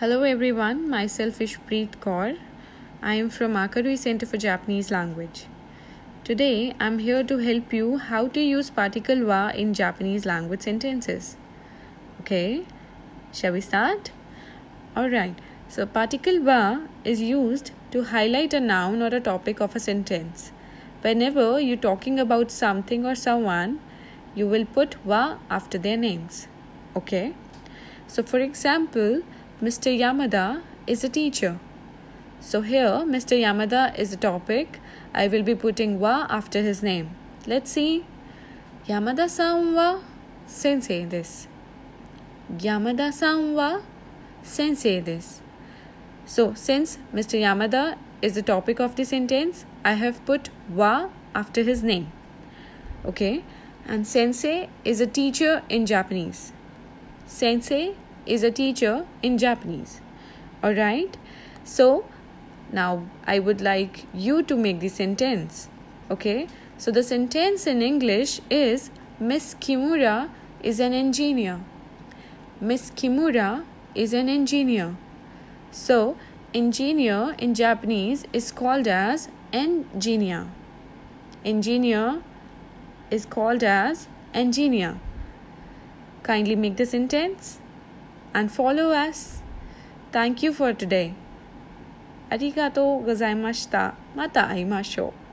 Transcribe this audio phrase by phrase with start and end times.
[0.00, 2.38] Hello everyone, myself is Preet Kaur.
[3.02, 5.46] I am from Akarui Center for Japanese Language.
[6.22, 11.36] Today I'm here to help you how to use particle wa in Japanese language sentences.
[12.20, 12.64] Okay,
[13.32, 14.12] shall we start?
[14.96, 19.80] Alright, so particle wa is used to highlight a noun or a topic of a
[19.80, 20.52] sentence.
[21.00, 23.80] Whenever you're talking about something or someone,
[24.36, 26.46] you will put wa after their names.
[26.94, 27.34] Okay?
[28.06, 29.22] So, for example,
[29.60, 29.90] Mr.
[29.90, 31.58] Yamada is a teacher.
[32.38, 33.36] So, here Mr.
[33.36, 34.78] Yamada is the topic.
[35.12, 37.10] I will be putting wa after his name.
[37.44, 38.04] Let's see.
[38.86, 39.98] Yamada san wa
[40.46, 41.48] sensei desu.
[42.56, 43.80] Yamada san wa
[44.44, 45.40] sensei desu.
[46.24, 47.40] So, since Mr.
[47.40, 52.12] Yamada is the topic of the sentence, I have put wa after his name.
[53.04, 53.42] Okay,
[53.88, 56.52] and sensei is a teacher in Japanese.
[57.26, 57.96] Sensei
[58.28, 60.00] is a teacher in Japanese.
[60.62, 61.16] Alright?
[61.64, 62.04] So
[62.72, 65.68] now I would like you to make the sentence.
[66.10, 66.48] Okay?
[66.76, 70.30] So the sentence in English is Miss Kimura
[70.62, 71.60] is an engineer.
[72.60, 74.96] Miss Kimura is an engineer.
[75.70, 76.16] So
[76.54, 80.46] engineer in Japanese is called as engineer.
[81.44, 82.22] Engineer
[83.10, 84.98] is called as engineer.
[86.22, 87.60] Kindly make the sentence
[88.33, 89.41] and follow us.
[90.11, 91.13] Thank you for today.
[92.29, 93.93] ありがとうございました。
[94.15, 95.26] また会いましょう。